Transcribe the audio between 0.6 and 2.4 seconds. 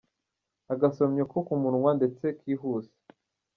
Agasomyo ko ku munwa ndetse